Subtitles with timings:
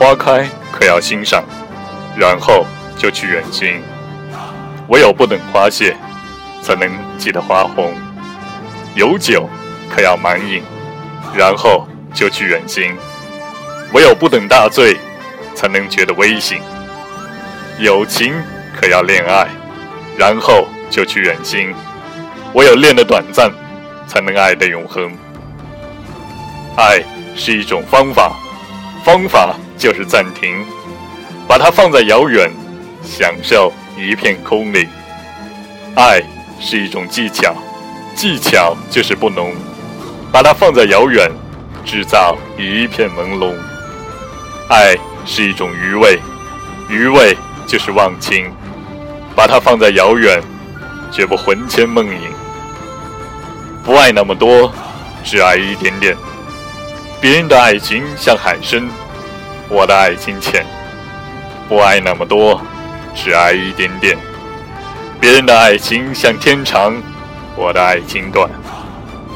[0.00, 1.44] 花开，可要欣赏，
[2.16, 2.64] 然后
[2.96, 3.82] 就去远行。
[4.88, 5.94] 唯有不等花谢，
[6.62, 7.92] 才能记得花红。
[8.94, 9.46] 有酒，
[9.90, 10.62] 可要满饮，
[11.36, 12.96] 然后就去远行。
[13.92, 14.96] 唯有不等大醉，
[15.54, 16.62] 才能觉得微醒。
[17.78, 18.32] 有情，
[18.80, 19.48] 可要恋爱，
[20.16, 21.74] 然后就去远行。
[22.54, 23.52] 唯有恋的短暂，
[24.08, 25.12] 才能爱的永恒。
[26.78, 27.04] 爱
[27.36, 28.32] 是一种方法，
[29.04, 30.62] 方法就是暂停，
[31.48, 32.50] 把它放在遥远，
[33.02, 34.86] 享受一片空灵。
[35.96, 36.22] 爱
[36.60, 37.56] 是一种技巧，
[38.14, 39.54] 技巧就是不浓，
[40.30, 41.30] 把它放在遥远，
[41.82, 43.54] 制造一片朦胧。
[44.68, 44.94] 爱
[45.24, 46.20] 是一种余味，
[46.90, 47.34] 余味
[47.66, 48.52] 就是忘情，
[49.34, 50.42] 把它放在遥远，
[51.10, 52.20] 绝不魂牵梦萦。
[53.82, 54.70] 不爱那么多，
[55.24, 56.14] 只爱一点点。
[57.18, 58.86] 别人的爱情像海参，
[59.70, 60.66] 我的爱情浅。
[61.68, 62.60] 不爱那么多，
[63.14, 64.18] 只爱一点点。
[65.20, 67.00] 别人的爱情像天长，
[67.56, 68.50] 我的爱情短。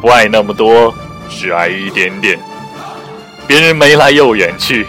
[0.00, 0.94] 不爱那么多，
[1.28, 2.38] 只爱一点点。
[3.46, 4.86] 别人眉来又远去，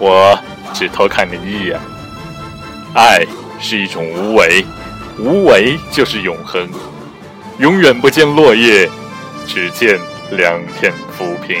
[0.00, 0.36] 我
[0.72, 1.78] 只偷看你一眼。
[2.94, 3.24] 爱
[3.60, 4.66] 是一种无为，
[5.18, 6.68] 无为就是永恒。
[7.58, 8.90] 永远不见落叶，
[9.46, 10.00] 只见
[10.32, 11.56] 两片浮萍。